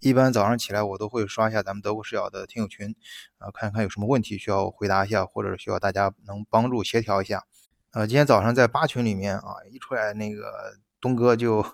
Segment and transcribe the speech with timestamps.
[0.00, 2.94] 一般早上起来，我都会刷一下咱们德国视角的听友群，
[3.38, 7.44] 啊，看看有什么问题需要回答一下，或者需要大家能帮助协调一下。
[7.90, 11.64] 呃，今天早上在八群里面啊，一出来那个东哥就，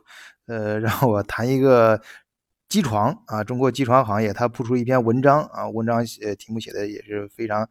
[0.46, 2.00] 呃，让我谈一个
[2.68, 7.68] 机床啊，中国机床行业，他铺出一篇文章啊，文章写题目写的也是非常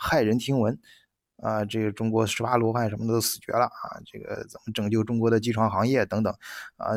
[0.00, 0.78] 骇人听闻
[1.42, 6.32] 啊，这个中国十八罗汉什么的都死绝了啊，这个怎么拯救中国的机床行业等等
[6.76, 6.94] 啊。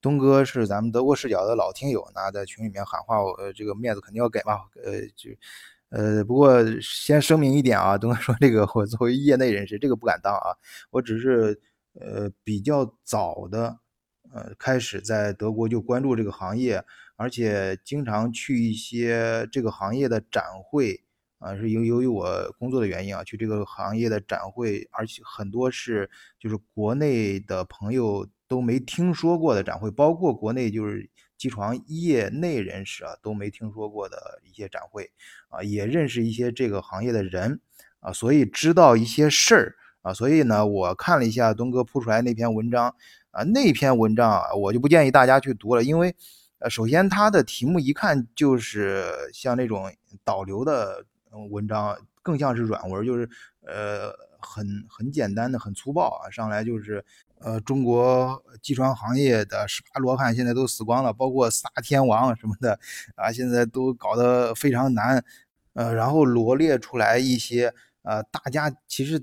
[0.00, 4.60] 东哥是咱们德国视角的老听友，那在群里面喊话，我这个面子肯定要给嘛。
[4.82, 5.30] 呃，就，
[5.90, 10.56] 呃，不过先声明一点啊，东哥说这个我作为业内人士，这个不敢当啊。
[10.90, 11.60] 我只是
[11.94, 13.78] 呃比较早的
[14.32, 16.84] 呃开始在德国就关注这个行业，
[17.16, 21.02] 而且经常去一些这个行业的展会
[21.40, 26.08] 啊，是由由于我工作的原因啊，去这个行业的展会，而且很多是
[26.38, 28.24] 就是国内的朋友。
[28.50, 31.08] 都没听说过的展会，包括国内就是
[31.38, 35.08] 机床业内人士啊都没听说过的一些展会
[35.50, 37.60] 啊，也认识一些这个行业的人
[38.00, 42.92] 啊，所以知道一些事儿啊，所以呢，我看了一下东哥铺出来那篇文章
[43.30, 46.12] 啊，那篇文章啊，我就不建议大家去读了，因为
[46.58, 49.88] 呃，首先它的题目一看就是像那种
[50.24, 51.06] 导流的
[51.50, 53.28] 文章，更像是软文，就是
[53.66, 57.04] 呃很很简单的、很粗暴啊，上来就是。
[57.42, 62.78] 呃，中国机床行业的十八罗汉现在都死光了，包括四大天王什么的
[63.16, 65.24] 啊，现在都搞得非常难。
[65.72, 67.72] 呃，然后罗列出来一些
[68.02, 69.16] 呃，大家其实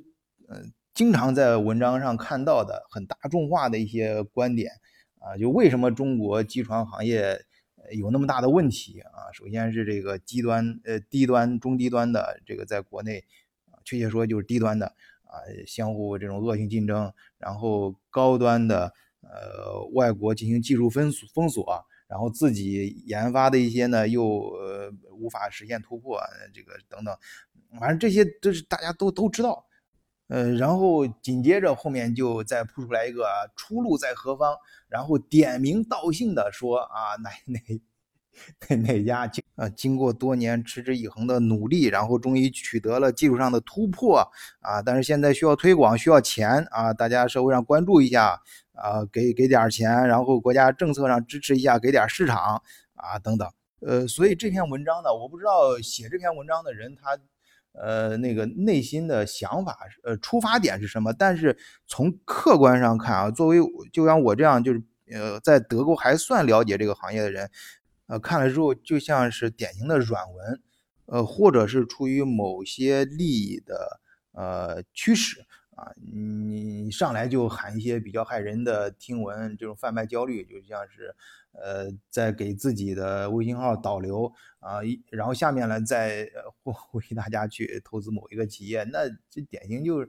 [0.48, 0.64] 呃
[0.96, 4.72] 经常在文章上看到的很大众化的一些观点
[5.20, 7.46] 啊，就为什么中国机床行业
[7.92, 9.32] 有那么大的问题啊？
[9.34, 13.24] 首先是这个低端呃低端中低端的这个在国内，
[13.84, 14.94] 确切说就是低端的。
[15.30, 26.18] 啊，相互这种恶性竞争，然后高端的呃外国进行技术封锁封锁，然后自己研发的一些呢又呃无法实现突破，
[26.54, 27.14] 这个等等，
[27.78, 29.67] 反正这些都是大家都都知道，
[30.28, 34.56] 呃，然后紧接着后面就再铺出来一个出路在何方，
[34.88, 37.60] 然后点名道姓的说啊哪哪。
[38.70, 44.20] 哪哪家经啊经过多年持之以恒的努力，然后终于取得了技术上的突破
[44.60, 44.80] 啊！
[44.80, 46.94] 但是现在需要推广，需要钱啊！
[46.94, 48.40] 大家社会上关注一下
[48.74, 52.62] 啊，给给点钱，然后国家政策上支持一下，给点市场
[52.94, 53.52] 啊等等。
[53.80, 57.18] 呃，所以这篇文章呢，我不知道写这篇文章的人他
[57.82, 63.60] 呃那个内心的想法呃出发点是什么，但是从客观上看啊，作为
[63.92, 67.50] 就像我这样就是呃在德国还算了解这个行业的人。
[68.10, 70.62] 呃，看了之后就像是典型的软文，
[71.08, 74.00] 呃，或者是出于某些利益的
[74.32, 75.46] 呃驱使
[75.78, 81.16] 啊，你上来就喊一些比较害人的听闻，这种贩卖焦虑，就像是
[81.52, 84.26] 呃在给自己的微信号导流
[84.60, 84.80] 啊，
[85.12, 86.28] 然后下面呢再
[86.64, 90.04] 呼吁 大家去投资某一个企业，那这典型就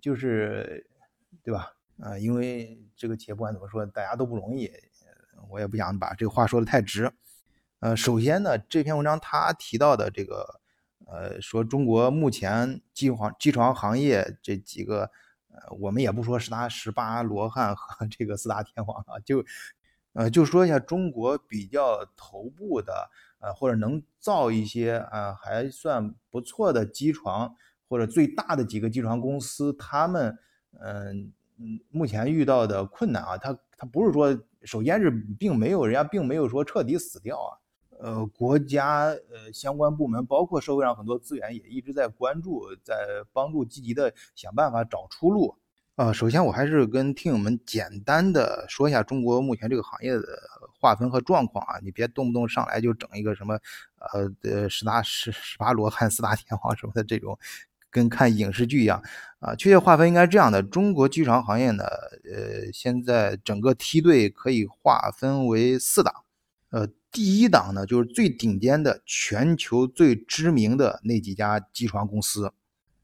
[0.00, 0.84] 就是
[1.44, 1.72] 对吧？
[2.00, 4.68] 啊，因为这个企业不管怎么说，大家都不容易，
[5.48, 7.08] 我也不想把这个话说的太直。
[7.78, 10.60] 呃，首先呢，这篇文章他提到的这个，
[11.06, 15.08] 呃，说中国目前机床机床行业这几个，
[15.50, 19.44] 呃，我们也不说十大十八罗汉和这个四大天王啊，就，
[20.14, 23.08] 呃，就说一下中国比较头部的，
[23.38, 27.54] 呃，或者能造一些啊还算不错的机床，
[27.88, 30.36] 或者最大的几个机床公司，他们，
[30.80, 37.54] 嗯嗯，目前遇到的困难啊，他他不是说，首先是并没有人家并没有说彻底死掉啊。
[38.00, 42.94] 呃，国家呃相关部门，包括社会上很多资源，也一直在关注，在
[43.32, 45.56] 帮助积极的想办法找出路。
[45.96, 50.22] 啊，首先我还是跟听友们简单的说一下中国目前这个行业的
[50.78, 53.58] 划分和状况啊，你别动不动上来就整一个什么
[54.12, 57.38] 呃呃十大十十八罗汉四大天王什么的这种，
[57.90, 59.02] 跟看影视剧一样
[59.38, 59.54] 啊。
[59.54, 61.84] 确切划分应该是这样的：中国机床行业呢，
[62.30, 66.14] 呃，现在整个梯队可以划分为四档，
[66.68, 66.86] 呃。
[67.16, 72.50] 第一档呢，就是最顶尖的、全球最知名的那几家机床公司；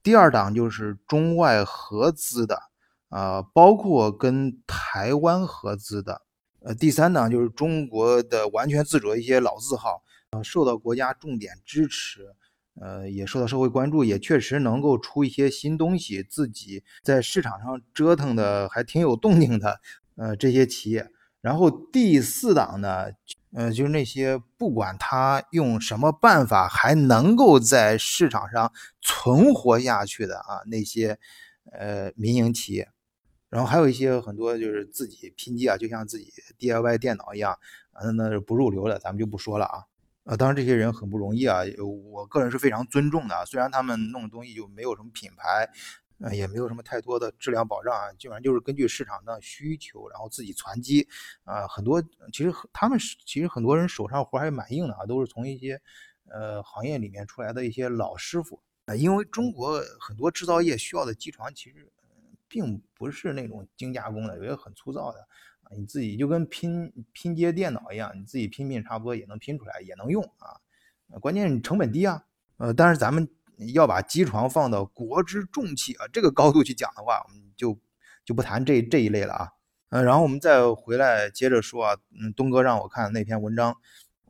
[0.03, 2.61] 第二档就是中外合资的，
[3.09, 6.21] 啊，包括跟台湾合资的；
[6.61, 10.03] 呃，第三档就是中国的完全自主的一些老字号，
[10.33, 12.35] 呃，受到国家重点支持，
[12.79, 19.81] 呃，也受到社会关注，也确实能够出一些新东西，自己在市场上折腾的还挺有动静的，
[20.17, 21.11] 呃，这些企业。
[21.41, 23.07] 然后第四档呢？
[23.55, 31.19] 呃，就是那些不管他用什么办法还能够在市场上存活下去的啊，那些
[31.71, 32.89] 呃民营企业，
[33.51, 37.59] 然后还有一些很多就是自己拼机啊，就像自己 DIY 电脑一样
[37.93, 39.85] 啊，那是不入流的，咱们就不说了啊。
[40.25, 41.63] 呃，当然这些人很不容易啊，
[42.13, 43.45] 我个人是非常尊重的。
[43.45, 45.69] 虽然他们弄的东西就没有什么品牌，
[46.23, 51.07] 呃，也没有什么太多的质量保障啊，基本上就是根据市场的需求，然后自己攒机
[51.43, 51.67] 啊。
[51.67, 52.01] 很多
[52.33, 52.97] 其实他们
[53.27, 55.81] 其实很多人手上活还蛮硬的啊，都是从一些
[56.31, 58.95] 呃行业里面出来的一些老师傅啊。
[58.95, 61.91] 因为中国很多制造业需要的机床其实
[62.47, 65.19] 并不是那种精加工的，有些很粗糙的
[65.63, 65.75] 啊。
[65.77, 70.61] 你自己就跟拼拼接电脑一样，你自己拼拼差不多也能拼出来，也能用啊。
[71.21, 72.25] 关键你成本低啊。
[72.59, 73.29] 呃，但是咱们
[73.69, 77.79] 要把机床放到国之重器啊这个高度去讲的话，我们就
[78.25, 79.49] 就不谈这这一类了啊。
[79.91, 83.77] 呃，然后我们再回来接着说啊，嗯，东哥让我看那篇文章，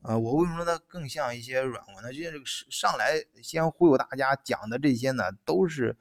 [0.02, 2.12] 呃，我为什么说它更像一些软文呢？
[2.12, 5.96] 就是上来先忽悠大家讲的这些呢，都是。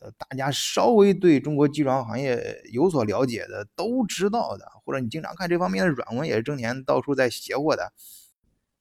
[0.00, 7.92] 呃，大家稍微对中国机床行业有所了解的都知道的，或者你经常看这方面的软文，也是挣钱到处在邪乎的。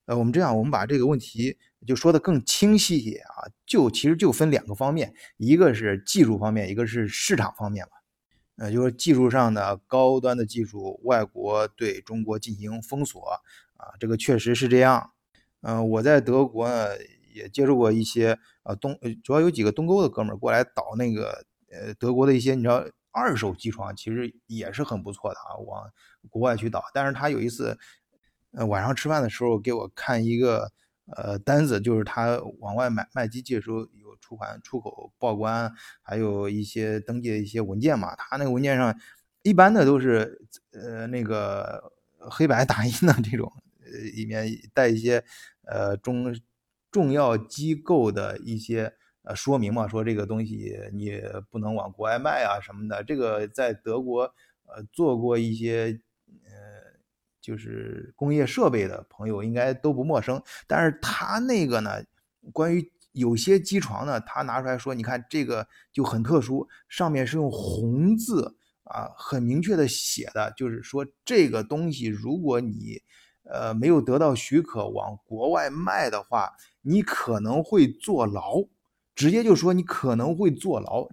[0.06, 7.92] 呃，我们这样，我们把这个问题就说的更清晰一些啊，就其实就分两个方面，一个是技术方面，一个是市场方面嘛。
[8.58, 13.22] 呃，就是技术上的高端的技术，外国对中国进行封锁
[13.78, 15.12] 啊，这个确实是这样。
[15.62, 16.90] 嗯，我在德国呢。
[17.36, 25.90] 也接触过一些呃东，主要有几个东沟的哥们儿过来导那个呃德国的一些你知道二手机床，其实也是很不错的啊，往
[26.30, 26.84] 国外去导。
[26.94, 27.76] 但是他有一次
[28.52, 30.72] 呃晚上吃饭的时候给我看一个
[31.08, 35.72] 呃单子，就是他往外买卖机器的时候有出款出口报关，
[36.02, 38.16] 还有一些登记的一些文件嘛。
[38.16, 38.98] 他那个文件上
[39.42, 40.42] 一般的都是
[40.72, 43.52] 呃那个黑白打印的这种，
[43.82, 45.24] 呃里面带一些
[45.64, 46.36] 呃中。
[46.94, 51.20] 重要机构的一些呃说明嘛，说这个东西你
[51.50, 53.04] 不能往国外卖啊什么的。
[53.04, 54.32] 这个在德国
[54.68, 56.00] 呃做过一些
[57.44, 60.42] 就是工业设备的朋友应该都不陌生。
[60.66, 62.02] 但是他那个呢，
[62.52, 68.56] 关于有些机床呢，他拿出来说，你看这个就很特殊，上面是用红字
[68.86, 73.02] 啊，很明确的写的，就是说这个东西如果你
[73.44, 76.54] 呃没有得到许可往国外卖的话。
[76.86, 78.62] 你可能会坐牢，
[79.16, 81.08] 直接就说你可能会坐牢。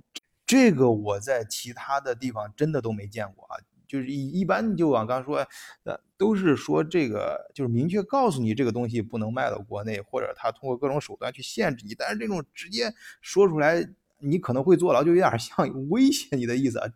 [0.44, 3.55] 这个我在其他的地方真的都没见过啊，
[3.90, 5.38] 就是一一般就往刚说，
[5.82, 11.94] 呃，都是说这个就是明确告诉你这个东西不能卖到国内，或者他通过各种手段去限制你。
[11.94, 13.84] 但是这种直接说出来
[14.19, 16.88] 你可能会坐牢，就有点像威胁你的意思啊，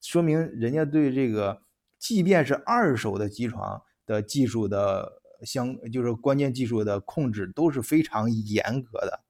[0.00, 1.60] 说明人家对这个
[1.98, 5.20] 即便是二手的机床的技术的。
[5.42, 9.20] 相就是关键技术的控制都是非常严格的，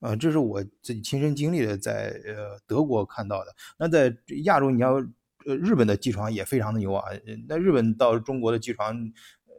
[0.00, 3.56] 呃，这是我自己亲身经历的，在呃德国看到的。
[3.78, 4.14] 那在
[4.44, 5.00] 亚洲，你要
[5.56, 7.04] 日本的机床也非常的牛啊。
[7.48, 8.94] 那日本到中国的机床，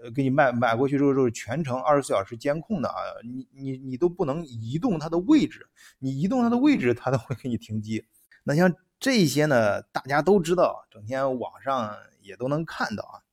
[0.01, 2.95] 呃，给你卖买过去之后，就是全程二十四小时监控的啊。
[3.23, 5.67] 你你你都不能移动它的位置，
[5.99, 8.05] 你移动它的位置，它都会给你停机。
[8.43, 13.23] 那像这些呢，大家都知道，整天网上也都能看到啊。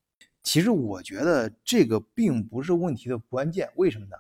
[0.43, 4.17] 其实我觉得这个并不是问题的关键，为什么呢？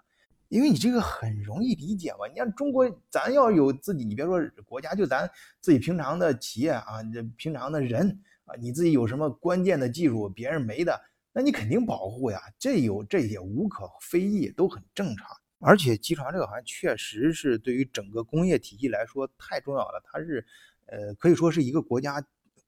[0.48, 2.26] 因为你这个很容易理解嘛。
[2.32, 5.28] 你看中国，咱要有自己，你别说国家，就咱
[5.60, 8.08] 自己平常的企业啊，这平常的人
[8.44, 11.00] 啊，你自己有什么关键的技术，别人没的，
[11.32, 12.40] 那你肯定保护呀。
[12.58, 15.28] 这有这也无可非议，都很正常。
[15.58, 20.46] 而且机床这个行业确实是对于整个工业体系来说太重要了，它是
[20.86, 22.24] 呃可以说是一个国家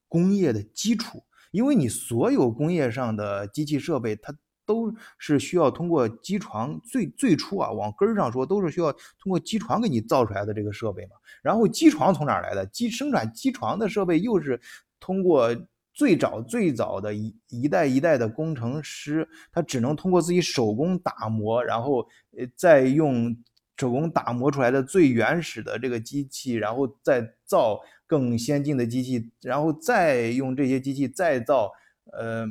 [0.07, 1.23] 工业的基础。
[1.51, 4.31] 因为你所有工业上的机器设备，它
[4.69, 11.13] 都是需要通过机床最最初啊，往根儿上说，都是需要通过机床给你造出来的这个设备嘛。
[11.41, 12.63] 然后机床从哪儿来的？
[12.67, 14.61] 机生产机床的设备又是
[14.99, 15.49] 通过
[15.91, 22.07] 最早最早的一一代一代的工程师，他只能通过自己手工打磨，然后
[22.37, 23.35] 呃再用
[23.75, 27.79] 手工打磨出来的最原始的这个机器，然后再造。
[28.09, 31.71] 更先进的机器，然后再用这些机器再造，
[32.11, 32.43] 呃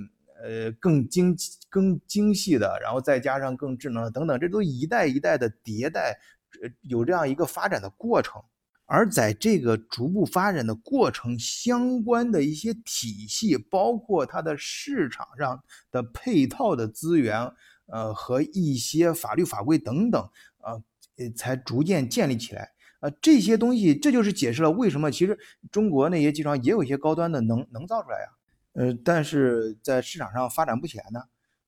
[0.43, 1.37] 呃更精
[1.69, 6.19] 更精细的，然后再加上更智能的等等，这都一代一代的迭代，
[6.63, 8.43] 呃有这样一个发展的过程。
[8.91, 17.53] 而在这个逐步发展的过程，相关的一些体系，包括它的市场上的配套的资源，
[17.89, 20.27] 呃和一些法律法规等等，
[20.63, 20.83] 呃
[21.37, 22.71] 才逐渐建立起来。
[23.01, 25.39] 啊，这些东西，这就是解释了为什么其实
[25.71, 28.27] 中国那些机床也有一些高端的能能造出来呀，
[28.79, 31.21] 呃，但是在市场上发展不起来呢。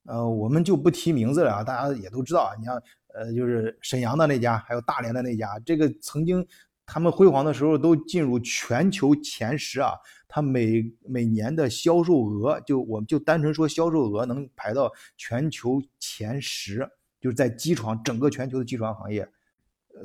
[0.05, 2.55] 呃，我们就不提名字了啊，大家也都知道啊。
[2.57, 2.81] 你像
[3.12, 6.47] 呃，就是沈阳的那家，还有大连的那家，这个曾经
[6.87, 9.93] 他们辉煌的时候都进入全球前十啊，
[10.29, 16.88] 它每每年的销售额，就我们就单纯说销售额能排到全球前十，
[17.21, 19.29] 就是在机床整个全球的机床行业，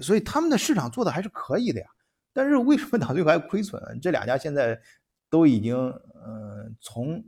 [0.01, 1.87] 所以他们的市场做的还是可以的呀。
[2.33, 3.81] 但是为什么到最后还亏损？
[4.01, 4.77] 这两家现在
[5.35, 5.75] 都已经，
[6.25, 7.21] 嗯，从，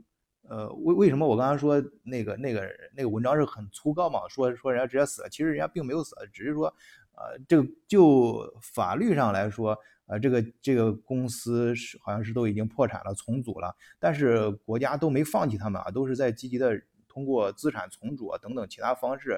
[0.48, 4.20] 呃，为为什么我刚刚说那个那个那个文章是很粗暴嘛？
[4.28, 6.72] 说说人家直接死了，其实人家并没有死，只是说。
[7.20, 19.32] 呃，这个就法律上来说，呃，这个这个公司是好像是都已经破产了，重组了，但是国家都没放弃他们啊，都是在积极的通过资产重组啊等等其他方式，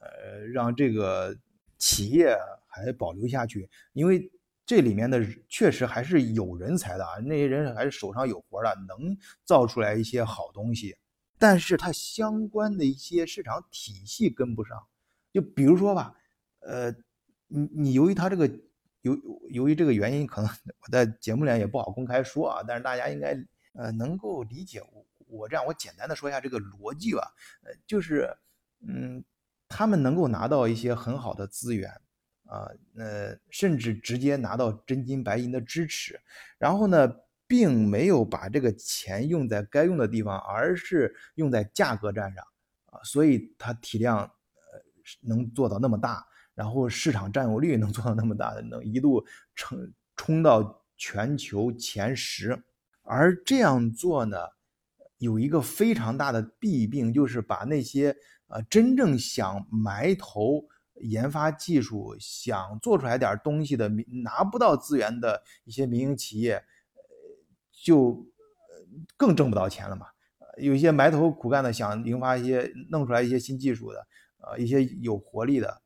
[0.00, 1.32] 呃，让这个
[1.78, 2.36] 企业
[2.66, 4.28] 还保留下去，因为
[4.70, 10.96] 这里面的确实还是有人才的啊，那些人还是手上有活的，能造出来一些好东西，
[11.40, 14.80] 但是它相关的一些市场体系跟不上，
[15.32, 16.14] 就比如说吧，
[16.60, 16.94] 呃。
[17.52, 18.48] 你你由于他这个
[19.00, 20.48] 由由于这个原因，可能
[20.86, 23.36] 我在节目里也不好公开说啊，但是大家应该
[23.72, 27.34] 呃能够理解我我这样我简单的说一下这个逻辑吧，
[27.64, 28.32] 呃就是
[28.86, 29.24] 嗯
[29.68, 31.90] 他们能够拿到一些很好的资源
[32.50, 36.20] 啊，呃甚至直接拿到真金白银的支持，
[36.58, 37.08] 然后呢
[37.46, 42.44] 并没有把这个钱用在该用的地方，而是用在价格战上
[42.86, 44.30] 啊，所以它体量呃
[45.20, 46.26] 能做到那么大。
[46.52, 52.60] 然后市场占有率能做到那么大，能一度冲冲到全球前十，
[53.02, 54.36] 而这样做呢，
[55.16, 58.14] 有一个非常大的弊病，就是把那些
[58.48, 60.62] 呃真正想埋头
[61.00, 63.88] 研发技术、想做出来点东西的
[64.22, 66.62] 拿不到资源的一些民营企业，
[67.84, 68.26] 就
[69.16, 70.06] 更挣不到钱了嘛。
[70.58, 74.06] 有一些埋头苦干的想研发一些、弄出来一些新技术的，
[74.38, 75.82] 呃，一些有活力的。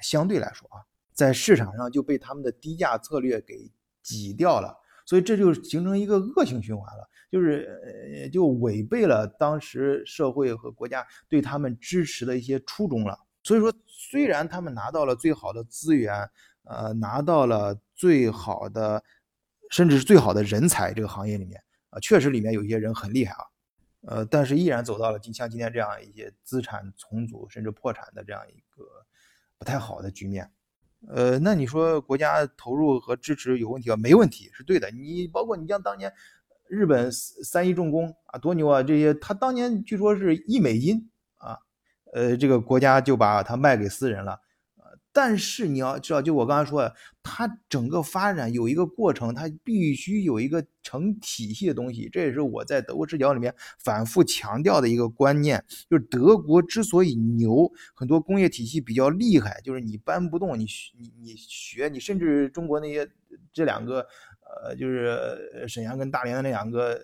[0.00, 0.80] 相对来说啊，
[1.12, 3.70] 在市场上就被他们的低价策略给
[4.02, 13.18] 挤掉了，所以这就形成一个恶性循环了，就是呃就违背了当时社会和国家对他们支持的一些初衷了。
[13.42, 16.28] 所以说，虽然他们拿到了最好的资源，
[16.64, 19.02] 呃，拿到了最好的，
[19.70, 23.44] 甚至是最好的人才，这个行业里面啊，确实里面有一些人很厉害啊，
[24.06, 28.84] 呃，但是依然走到了今像今天这样一些资产重组甚至破产的这样一个。
[29.58, 30.50] 不太好的局面，
[31.06, 33.96] 呃，那你说国家投入和支持有问题吗？
[33.96, 34.90] 没问题，是对的。
[34.90, 36.12] 你包括你像当年
[36.68, 38.82] 日本三一重工啊，多牛啊！
[38.82, 41.08] 这些他当年据说是一美金，
[42.12, 44.32] 呃，这个国家就把它卖给私人了。
[44.76, 52.08] 呃但是你要知道，就我刚才说的，它整个发展有一个过程，它必须有一个成体系的东西。
[52.10, 60.66] 这也是我在德国视角里面反复强调的一个观念，就是德国之所以牛，很多工业体系比较厉害，就是你搬不动，你
[60.98, 63.06] 你你学，你甚至中国那些
[63.52, 64.06] 这两个，
[64.64, 66.98] 呃，就是沈阳跟大连的那两个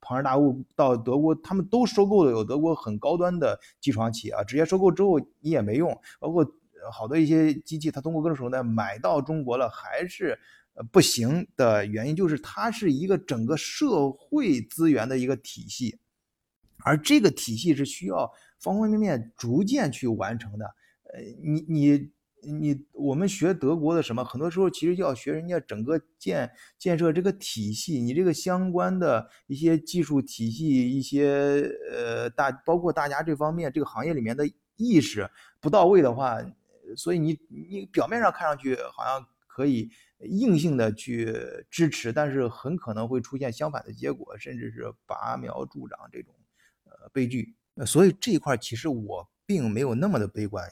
[0.00, 6.44] 庞然大物到德国，他们都收购了有德国很高端的机床企业啊，直接收购之后你也没用，包括。
[6.90, 10.38] 好多一些机器，它通过各种手段买到中国了，还是
[10.90, 15.98] 不行的原因，就是它是一个整个社会资源的一个体系，
[16.82, 20.64] 而这个体系是需要方方面面逐渐去完成的。
[21.12, 22.10] 呃，你你
[22.42, 35.30] 你，我们学德国的什么，很多时候其实要学人家整个建建设这个体系，你这个相关的一些技术体系，一些呃大，包括大家这方面这个行业里面的意识
[35.60, 36.38] 不到位的话。
[36.96, 39.88] 所以你你表面上看上去好像可以
[40.28, 41.32] 硬性的去
[41.70, 46.34] 支持，但是很可能会出现相反的结果，甚至是拔苗助长这种
[46.86, 47.54] 呃悲剧。
[47.86, 50.68] 所以这一块其实我并没有那么的悲观，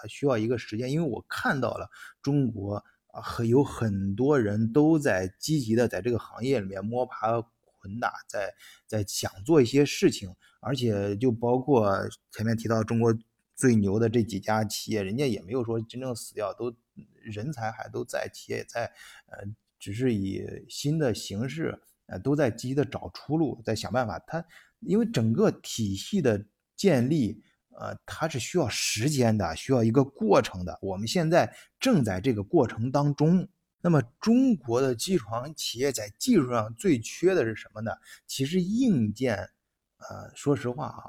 [0.00, 1.88] 它需要一个时间，因为我看到了
[2.22, 2.76] 中国
[3.08, 7.40] 啊很有很多人都在积极的在这个行业里面摸爬
[7.80, 8.54] 滚打，在
[8.86, 13.14] 在想做一些事情，而且就包括前面提到中国。
[13.56, 16.74] 最牛的这几家企业，人家也没有说真正死掉，都
[17.20, 18.86] 人才还都在，企业也在，
[19.26, 19.44] 呃，
[19.78, 24.18] 只是以新的形式，呃，都在积极的找出路，在想办法。
[24.20, 24.42] 它
[24.78, 26.42] 因为整个体系的
[26.74, 27.42] 建立，
[27.80, 30.78] 呃，它是需要时间的，需要一个过程的。
[30.82, 33.48] 我们现在正在这个过程当中。
[33.82, 37.90] 那么，中国的机床企业在技术上最缺的是什么呢？
[38.26, 39.36] 其实硬件，
[39.96, 41.04] 呃，说实话啊。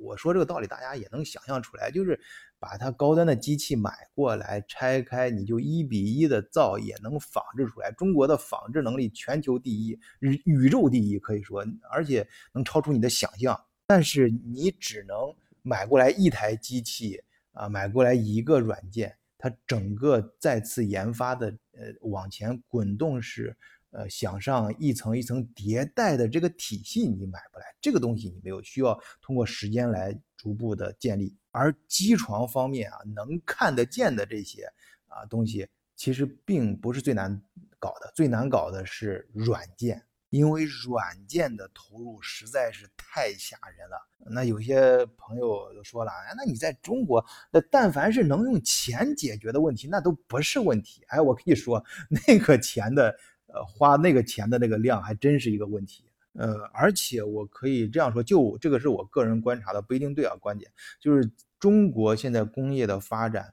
[0.00, 2.18] 我说这个道理，大家也能想象出来，就是
[2.58, 7.92] 把它高端的机器买过来，拆开你就一比一的造，也能仿制出来。
[7.92, 13.56] 中国的仿制能力全球第一，宇宇宙第一，可以说，而且能超出你的想象。
[13.86, 15.16] 但是你只能
[15.62, 23.56] 买过来一台机器啊，买过来一个软件，它整个再次研发的呃往前滚动式。
[23.92, 31.36] 呃，想上一层一层迭代的这个体系，你买不来，这个东西你没有，需要通过时间来逐步的建立。
[31.50, 34.62] 而机床方面啊，能看得见的这些
[35.08, 37.42] 啊东西，其实并不是最难
[37.80, 40.00] 搞的，最难搞的是软件，
[40.30, 44.08] 因为软件的投入实在是太吓人了。
[44.30, 47.22] 那有些朋友就说了，哎，那你在中国，
[47.52, 51.04] 那但凡是能用钱解决的问题，那都不是问题。
[51.08, 51.84] 哎，我跟你说，
[52.26, 53.14] 那个钱的。
[53.52, 56.04] 呃，花那个钱的那个量还真是一个问题。
[56.34, 60.36] 呃，而且我可以这样说，就这个是我个人观察的，不一定对啊。
[60.36, 60.70] 观点
[61.00, 63.52] 就是中国现在工业的发展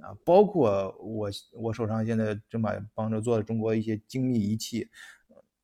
[0.00, 4.88] 啊，包括我我手上现在正把帮着做的中国一些精密仪器，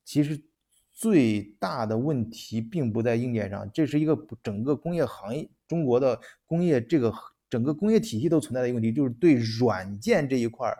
[0.05, 0.41] 其实
[0.93, 7.13] 最大的问题并不在硬件上，这是一个整个工业行业，中国的工业这个
[7.49, 10.73] 整个工业体系都存在的一个问题，就是对软件这一块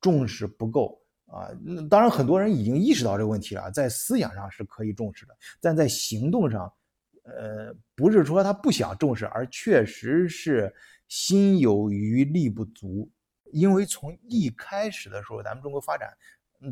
[0.00, 1.00] 重视不够。
[1.26, 1.48] 啊，
[1.90, 6.72] 当然很多人已经意识到这个问题了，在思想上是可以重视的，但在行动上，
[7.24, 10.72] 呃，不是说他不想重视，而确实是
[11.08, 13.10] 心有余力不足。
[13.50, 16.12] 因为从一开始的时候，咱们中国发展，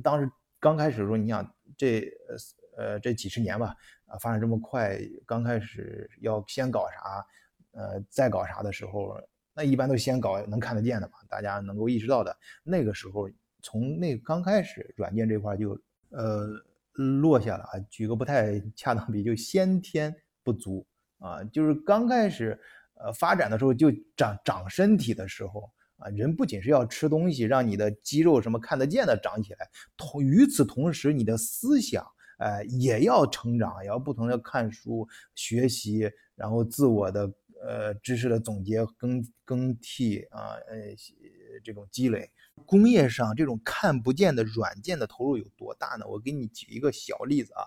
[0.00, 0.30] 当时
[0.62, 1.44] 刚开始的时候，你想
[1.76, 3.74] 这呃呃这几十年吧，
[4.06, 7.26] 啊，发展这么快，刚开始要先搞啥，
[7.72, 9.20] 呃，再搞啥的时候，
[9.52, 13.28] 那一般都先搞能看得见的嘛，大家能够意识到的，那个时候。
[13.64, 16.48] 从那刚开始，软件这块就呃
[16.94, 17.78] 落下了啊。
[17.88, 20.84] 举个不太 恰当比，就先天不足
[21.18, 21.44] 啊。
[21.44, 22.60] 就是刚开始
[22.94, 25.70] 呃发展的时候，就长长身体的时候
[26.02, 32.04] 啊，人不仅是要吃东西，让你的肌肉什么看得见的长起来，同与此同时，你的思想
[32.38, 37.32] 呃也要成长，也要不同的看书学习，然后自我的
[37.62, 40.76] 呃知识的总结更更替啊呃
[41.62, 42.30] 这种积累。
[42.66, 46.06] 工业上这种看不见的软件的投入有多大呢？
[46.06, 47.64] 我给你举一个小例子啊，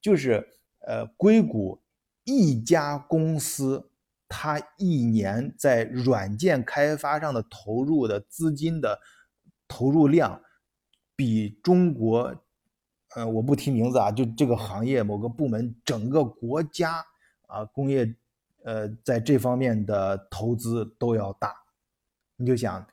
[0.00, 0.46] 就是
[0.80, 1.80] 呃，硅谷
[2.24, 3.90] 一家公司，
[4.28, 9.00] 它一年在软件开发上的投入的资金的
[9.68, 10.40] 投入量，
[11.14, 12.34] 比中国，
[13.14, 17.04] 呃，我不提名字啊，就这个行业某个部门整个国家
[17.48, 18.14] 啊工业，
[18.64, 21.54] 呃，在这方面的投资都要大，
[22.36, 22.86] 你就想。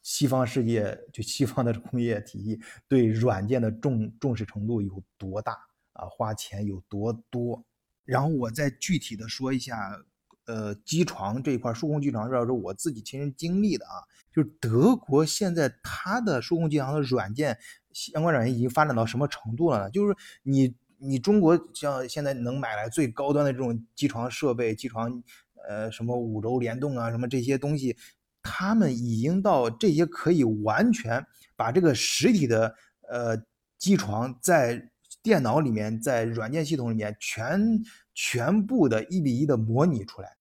[0.00, 5.54] 西方世界就西方的工业体系对软件的重重视程度有多大
[5.94, 6.06] 啊？
[6.06, 7.64] 花钱有多多？
[8.04, 10.00] 然后我再具体的说一下，
[10.46, 14.02] 呃，机床这一块，数控机床，主要是我自己亲身经历的啊。
[14.32, 17.58] 就是德国现在它的数控机床的软件
[17.92, 19.90] 相关软件已经发展到什么程度了呢？
[19.90, 25.22] 就是你你中国像现在能买来最高端的这种机床设备，机床
[25.68, 27.96] 呃什么五轴联动啊，什么这些东西。
[28.42, 31.24] 他们已经到这些可以完全
[31.54, 32.74] 把这个实体的
[33.08, 33.40] 呃
[33.78, 34.90] 机床在
[35.22, 37.80] 电脑里面，在软件系统里面全
[38.14, 40.36] 全部的一比一的模拟出来，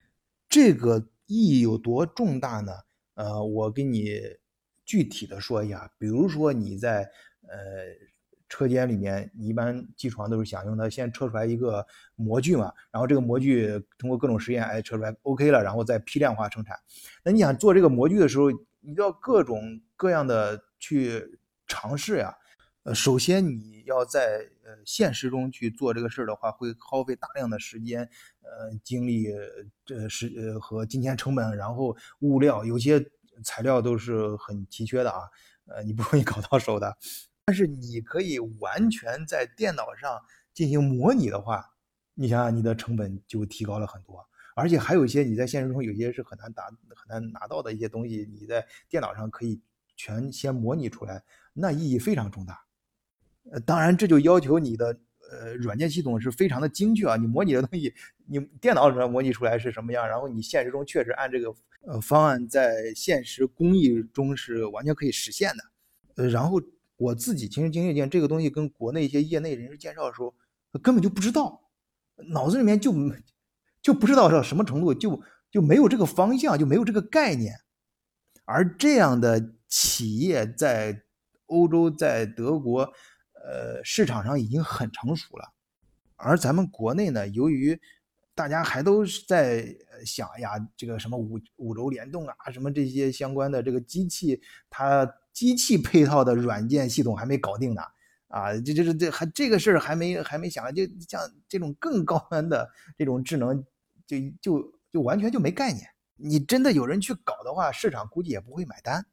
[0.50, 2.72] 这个意义有多重大呢？
[3.13, 4.20] 呃，我给你
[4.86, 7.04] 具体的说一下，比如说你在
[7.44, 8.12] 呃。
[8.54, 16.76] 车间里面，你一般机床都是想用它先车出来一个模具嘛，然后这个模具通过各种实验，哎，车出来 OK 了，然后再批量化生产。
[17.24, 22.36] 那你想做这个模具的时候，你要各种各样的去尝试呀。
[22.84, 24.46] 呃，首先你要在
[24.86, 28.02] 现实中去做这个事儿的话，会耗费大量的时间、
[28.42, 29.28] 呃精力、
[29.86, 33.04] 这是呃和金钱成本，然后物料有些
[33.44, 35.22] 材料都是很奇缺的啊，
[35.68, 36.98] 呃你不容易搞到手的。
[37.46, 40.22] 但是你可以完全在电脑上
[40.54, 41.66] 进行模拟的话，
[42.14, 49.60] 你想想你的成本就提高了很多，而且还有一些你在现实中有些是很难达很难拿到的一些东西，你在电脑上可以
[49.96, 52.64] 全先模拟出来，那意义非常重大。
[53.49, 54.88] 呃，当然这就要求你的
[55.32, 57.93] 呃软件系统是非常的精确啊，你模拟的东西
[58.27, 61.54] 你电脑里面模拟出来是什么样，然后你现实中确实按这个
[61.88, 65.63] 呃方案在现实工艺中是完全可以实现的，
[66.23, 66.62] 呃，然后。
[66.97, 70.32] 我自己亲身经历见，这个东西跟国内一些业内人士介绍的时候，
[70.84, 71.60] 根本就不知道，
[72.27, 72.93] 脑子里面就
[73.82, 77.56] 就不知道到什么程度，就就没有这个方向，就没有这个概念。
[78.45, 81.01] 而这样的企业在
[81.47, 82.93] 欧洲，在德国，
[83.43, 85.54] 呃，市场上已经很成熟了。
[86.15, 87.80] 而咱们国内呢，由于
[88.36, 89.75] 大家还都是在
[90.06, 95.12] 想呀，这个什么五五轴联动啊，什么这些相关的这个机器，它。
[95.34, 97.82] 机器配套的软件系统还没搞定呢，
[98.27, 103.65] 啊，这这这这还这个事儿还没还没想，就像这种更高端的这种智能，
[104.06, 105.88] 就就就完全就没概念。
[106.17, 109.06] 你真的有人去搞的话，市场估计也不会买单。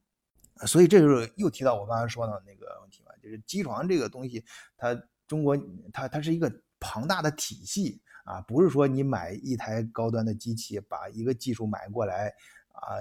[0.66, 4.44] 所以这就是又提到我刚才说的那个问题嘛，就是机床这个东西，
[4.76, 5.56] 它中国
[5.92, 12.32] 它它是一个庞大的体系啊，不是说你买一台高端的机器，把一个技术买过来
[12.72, 12.96] 啊，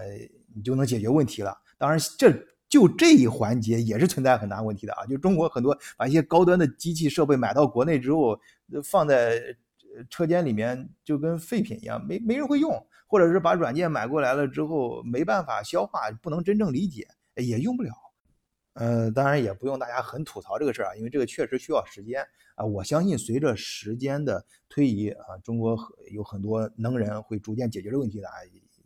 [0.54, 1.58] 你就能解决问题了。
[1.78, 2.32] 当然，这
[2.68, 5.06] 就这一环节也是存在很大问题的啊。
[5.06, 8.40] 就中国很多把一些高端的机器设备买到国内之后，
[8.84, 9.42] 放在
[10.10, 17.08] 车间里面就跟废品一样，没没人会用，或者是把软件买过来了之后没办法消化，不能真正理解，
[17.44, 17.92] 也用不了。
[18.74, 22.24] 呃，当然也不用大家很吐槽这个事儿啊，因为这个确实需要时间
[22.54, 22.64] 啊。
[22.64, 25.76] 我相信随着时间的推移啊，中国
[26.12, 28.34] 有很多能人会逐渐解决这个问题的啊，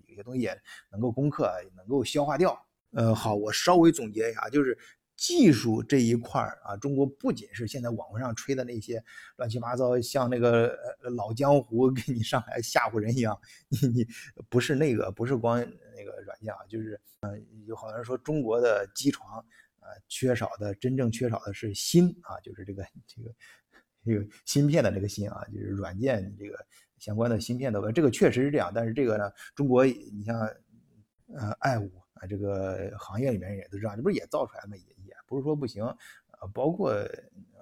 [0.07, 0.57] 有些东西也
[0.91, 2.57] 能够攻克，能够消化掉。
[2.91, 4.77] 呃，好，我稍微总结一下，就是
[5.17, 9.03] 技术这一块儿啊，中国不仅是现在网络上吹的那些
[9.35, 10.73] 乱七八糟，像那个
[11.17, 13.37] 老江湖给你上来吓唬人一样，
[13.67, 14.07] 你你
[14.49, 15.61] 不是那个，不是光
[16.41, 19.39] 那个软件啊，就是呃，有好多人说中国的机床
[19.79, 23.35] 啊，缺少的真正缺少的是芯啊，就是这个这个
[24.03, 26.57] 这个芯片的这个芯啊，就是软件这个
[26.97, 30.39] 相关的芯片的，这个确实是这样，但是这个呢，中国你像
[31.35, 31.91] 呃爱五。
[32.15, 34.75] 啊，这个行业里面也都这样，这不是也造出来吗？
[34.75, 36.95] 也也不是说不行，呃，包括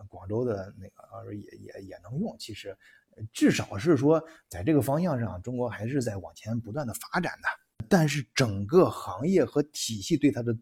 [0.09, 2.35] 广州的那个也也也能用。
[2.37, 2.77] 其实，
[3.31, 7.47] 至少是说在这个方向上，中国还是在往前不断的发展的。
[7.89, 10.55] 但是整个行业和体系对它的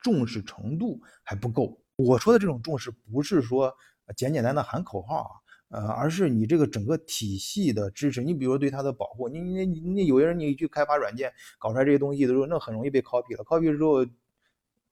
[0.00, 1.80] 重视程度还不够。
[1.96, 3.74] 我说的这种重视，不是说
[4.16, 5.30] 简简单的喊口号啊。
[5.70, 14.02] 呃，而是你这个整个体系的支持，你比如说对它的保护，你你你你有些人你去开发软件搞出来这些东西的时候，那很容易被 copy 了，copy 之后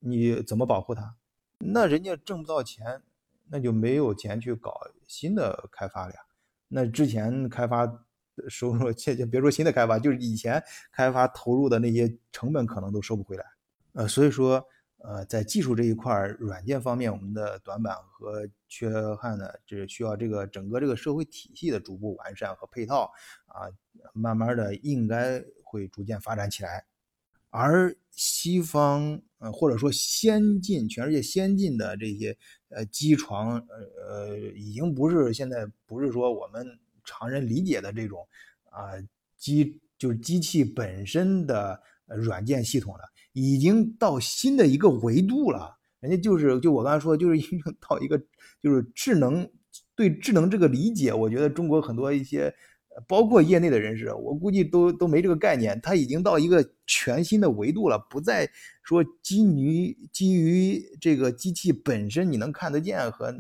[0.01, 1.17] 你怎么保护它？
[1.61, 3.01] 那人家挣不到钱，
[3.49, 6.21] 那就没有钱去搞新的开发了呀。
[6.69, 7.87] 那之前开发
[8.49, 13.45] 收入，切切别说新的开发，就是以前开发投入的那些成本可能都收不回来。
[13.93, 14.65] 呃，所以说。
[15.01, 23.13] 呃，在技术这一块软件方面，我们的短板和缺憾呢，就是需要这个整个这个社会体系的逐步完善和配套
[23.45, 23.71] 啊，
[24.15, 26.85] 慢慢的应该会逐渐发展起来。
[27.51, 32.37] 而西方呃或者说先进全世界先进的这些
[32.71, 36.67] 呃机床呃呃，已经不是现在不是说我们
[37.07, 38.19] 常人理解的这种
[38.65, 38.91] 啊
[39.39, 43.01] 机就是机器本身的软件系统了。
[43.33, 48.19] 已经到新的一个维度了，人家就是就我刚才说，就是已经到一个
[48.63, 49.47] 就是智能
[49.95, 52.51] 对智能这个理解，我觉得中国很多一些
[53.07, 55.79] 包括业内的人士，我估计都都没这个概念。
[55.83, 58.49] 他已经到一个全新的维度了，不再
[58.83, 63.35] 说基于基于这个机器本身你能看得见和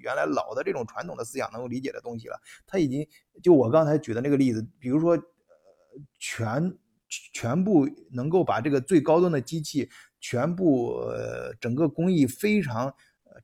[0.00, 2.40] 原来老的这种传统的思想能够理解的东西了。
[2.66, 3.06] 他已经
[3.42, 5.22] 就我刚才举的那个例子，比如说呃
[6.18, 6.76] 全。
[7.32, 12.94] 全部能够把这个最高端的机器，全部呃整个工艺非常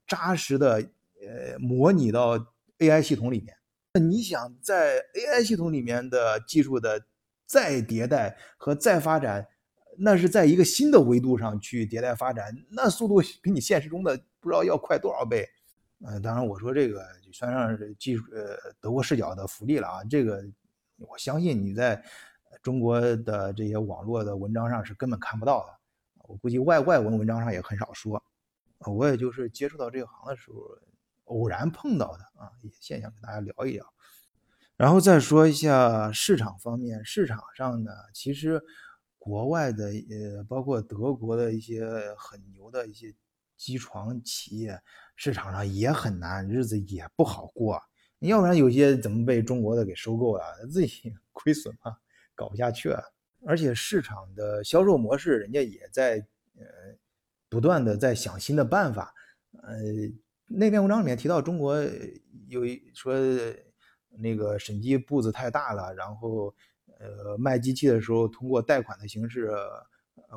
[0.07, 0.75] 扎实的
[1.21, 2.39] 呃模拟到
[2.79, 3.57] AI 系统里面。
[3.95, 7.07] 那你想在 AI 系统里面的技术的
[7.45, 9.45] 再迭代和再发展，
[9.99, 15.45] 那是在一个新的维度上去迭代发展，那速度比你现实中的不知道要快多少倍。
[16.05, 20.45] 呃，当然我说这个就算上技术呃德国视角的福利了啊，这个
[20.99, 22.05] 我相信你在。
[22.63, 25.79] 中国的这些网络的文章上是根本看不到的，
[26.27, 28.21] 我估计外外文文章上也很少说。
[28.79, 30.57] 我也就是接触到这行的时候
[31.25, 33.85] 偶然碰到的啊一些现象，跟大家聊一聊。
[34.77, 38.61] 然后再说一下市场方面，市场上呢，其实
[39.19, 43.15] 国外的呃，包括德国的一些很牛的一些
[43.57, 44.81] 机床企业，
[45.17, 47.81] 市场上也很难，日子也不好过。
[48.21, 51.97] 要不然有些怎么被中国的给收购了，自己 亏损嘛。
[52.35, 53.03] 搞不下去了，
[53.47, 56.17] 而且市场的销售模式，人家也在
[56.55, 56.65] 呃
[57.49, 59.15] 不断的在想新的办法。
[59.63, 59.75] 呃，
[60.47, 61.83] 那篇文章里面提到，中国
[62.49, 63.15] 有一说
[64.11, 66.55] 那个审计步子太大了，然后
[66.99, 69.51] 呃卖机器的时候通过贷款的形式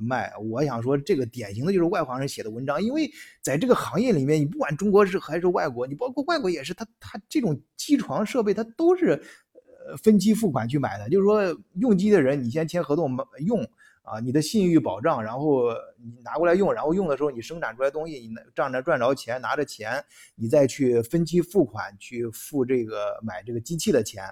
[0.01, 0.33] 卖。
[0.37, 9.21] 我想说，这个典型的就是外行人写的文章，因为在这个行业里面，你不管中国是还是外国，你包括外国也是，他他这种机床设备，它都是。
[10.03, 11.41] 分期付款去买的，就是说
[11.79, 13.59] 用机的人，你先签合同用
[14.03, 20.03] 啊，你的信誉保障，然后你拿过来用，然后用的时候你生产出来东西，你账着赚着钱，拿着钱，
[20.35, 24.23] 你再去分期付款去付这个买这个机器的钱，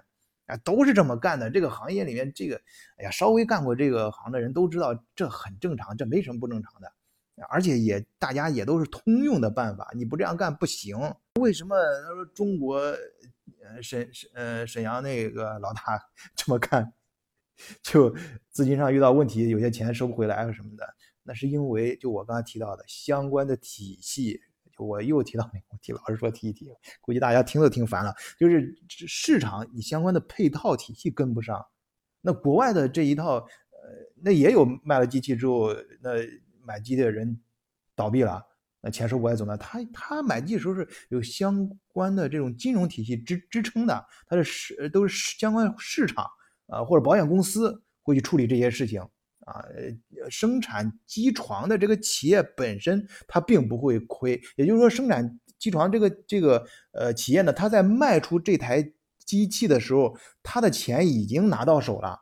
[0.48, 1.50] 啊，都是这么干的。
[1.50, 2.60] 这个行业里面，这个
[2.98, 6.92] 哎呀，稍微干过这个行的人都知道，这很正常，这没什么不正常的，
[7.50, 10.98] 而且也大家也都是通用的办法，你不这样干不行。
[11.40, 12.82] 为什么他说中国？
[13.64, 15.82] 呃，沈沈呃沈阳那个老大
[16.36, 16.94] 这么干，
[17.82, 18.10] 就
[18.50, 20.88] 资金上遇到问题，有些钱收不回来啊什么的，
[21.24, 24.40] 那是因为就我刚才提到的相关的体系，
[24.86, 26.70] 我又提到那个问题，老是说提一提，
[27.02, 31.66] 估计大家听都听烦了，就是市场你相关的配套体系跟不上，
[32.22, 33.48] 那国外的这一套，呃，
[34.24, 36.12] 那也有卖了机器之后，那
[36.64, 37.40] 买机的人
[37.96, 38.44] 倒闭了。
[38.80, 39.60] 那钱收不来怎么办？
[39.60, 46.24] 他他买地的时候是有相关的这种金融体系支支撑的，它是市都是相关市场
[46.68, 49.02] 啊或者保险公司会去处理这些事情
[49.48, 49.64] 啊。
[50.30, 58.94] 生产机床的这个企业本身它并不会亏，也就是说生产机床这个这个呃企业呢，它在卖出这台
[59.26, 62.20] 机器的时候，它的钱已经拿到手了，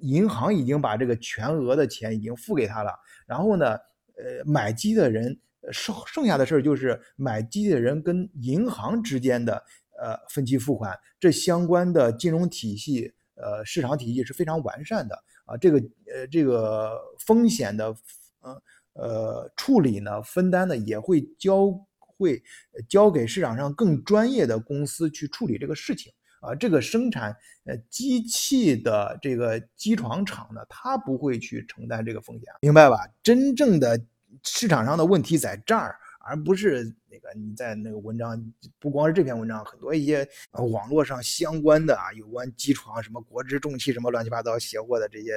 [0.00, 2.92] 银行已经把这个全额的钱已经付给他了，
[3.26, 5.40] 然后呢，呃买机的人。
[5.72, 9.54] 剩剩下的事儿就是买机的人跟银行之间的
[10.00, 17.96] 呃分期付款，这相关的金融体系呃市场体系是非常完善的啊，这个呃这个风险的
[18.40, 22.42] 呃呃处理呢分担呢也会交会
[22.88, 32.98] 交给市场上更专业的公司去处理这个事情啊，这个生产呃机器的这个机床厂呢，它不会去承担这个风险，明白吧？
[33.22, 33.98] 真正的。
[34.42, 45.32] 市场上的问题在这儿，而不是那个你在那个文章，不光是这篇文章，很多一些呃网络上相关的啊，有关机床什么国之重器什么乱七八糟写过的这些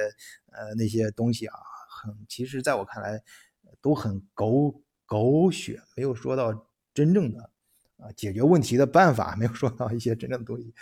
[0.52, 1.54] 呃那些东西啊，
[1.88, 3.22] 很其实在我看来
[3.80, 7.50] 都很狗狗血，没有说到真正的
[7.96, 10.74] 啊解决问题的办法，没有说到一些真正的东西。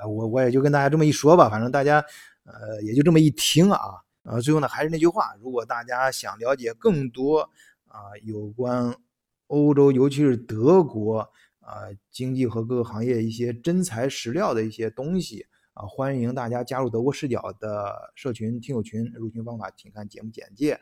[0.00, 2.04] 呃，我我也就跟大家这么一说吧，反正大家
[2.44, 3.78] 呃也就这么一听啊。
[4.24, 7.48] 呃，最后呢，还是那句话，如果大家想了解更多
[7.86, 8.92] 啊有关
[9.46, 11.20] 欧洲，尤其是德国
[11.60, 19.04] 啊经济和各个行业一些真材实料的一些东西啊，欢迎大家加入德国视角的社群听友群。
[19.14, 20.78] 入群方法请看节目简介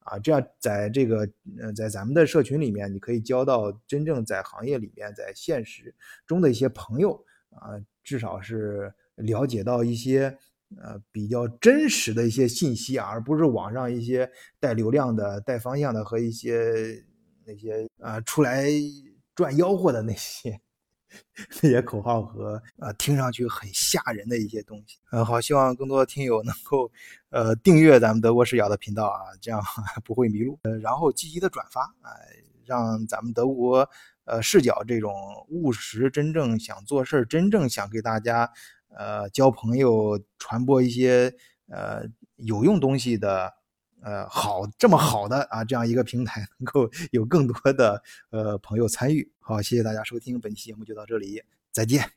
[0.00, 0.18] 啊。
[0.18, 1.28] 这样在这个
[1.60, 5.94] 呃在咱们的社群里面，你可以交到真正在行业里面在现实
[6.26, 10.36] 中的一些朋友啊，至少是了解到一些。
[10.82, 17.04] 呃，比较真实的一些信息啊，而不是网上一些带流量的、带方向的和一些
[17.46, 18.66] 那些啊出来
[19.34, 20.60] 赚吆喝的那些
[21.62, 24.98] 那些口号和呃听上去很吓人的一些东西。
[25.12, 26.90] 呃，好，希望更多的听友能够
[27.30, 29.62] 呃订阅咱们德国视角的频道啊，这样
[30.04, 30.58] 不会迷路。
[30.64, 32.10] 呃，然后积极的转发，哎，
[32.64, 33.88] 让咱们德国
[34.24, 35.14] 呃视角这种
[35.48, 38.52] 务实、真正想做事儿、真正想给大家。
[38.88, 41.34] 呃，交朋友、传播一些
[41.68, 42.02] 呃
[42.36, 43.52] 有用东西的，
[44.02, 49.30] 呃，好这么好的啊，这样一个平台，能够 有更多的呃朋友参与。
[49.40, 52.16] 好，谢谢大家收听本期节目，就到这里，再见。